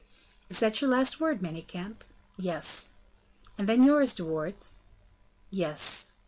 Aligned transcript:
"Is 0.49 0.59
that 0.61 0.81
your 0.81 0.89
last 0.89 1.19
word, 1.19 1.41
Manicamp?" 1.43 1.97
"Yes." 2.35 2.95
"And 3.55 3.69
then 3.69 3.83
yours, 3.83 4.15
De 4.15 4.23
Wardes?" 4.25 4.73
"Yes." 5.51 6.15